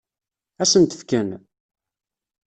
Ad 0.61 0.67
sen-t-fken? 0.71 1.29